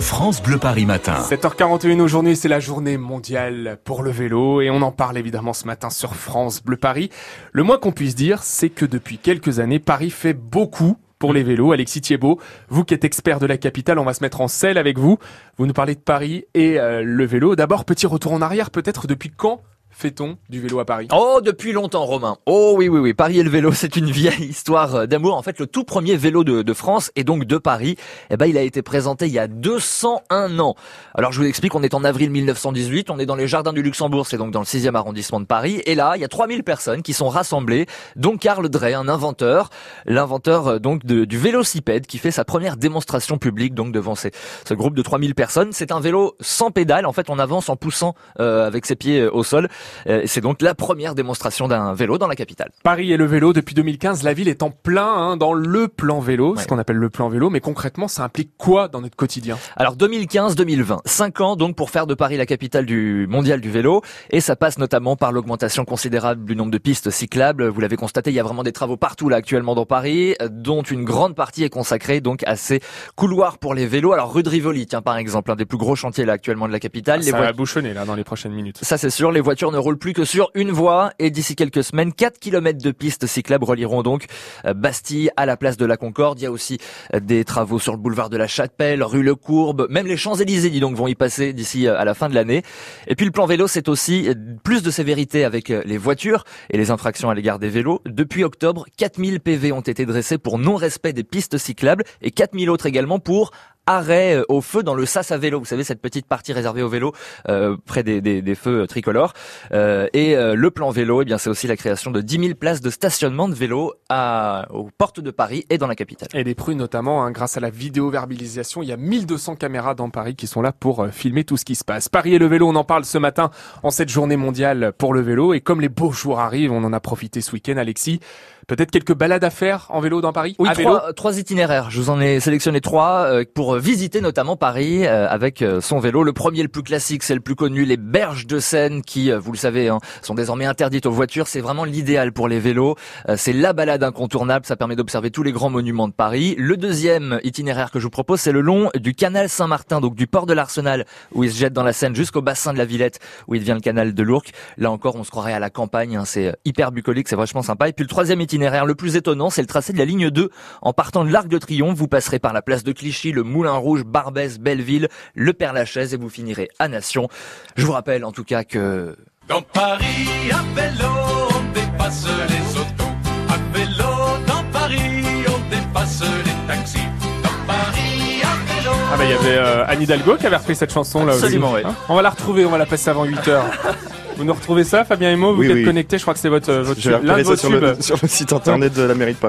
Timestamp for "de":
13.40-13.46, 15.94-16.00, 26.44-26.62, 26.62-26.72, 27.46-27.58, 35.40-35.46, 41.06-41.24, 44.94-45.02, 62.06-62.14, 66.70-66.78, 74.42-74.48, 76.68-76.72, 82.82-82.90, 85.76-85.86, 88.30-88.36, 92.28-92.34, 94.82-94.90, 112.10-112.20, 112.80-112.90, 113.48-113.54, 115.20-115.30, 138.46-138.58, 146.06-146.12, 150.44-150.52, 152.74-152.78, 154.12-154.22, 159.92-159.98, 161.24-161.30, 161.48-161.58, 162.84-162.92, 187.38-187.42, 188.94-189.02, 189.34-189.38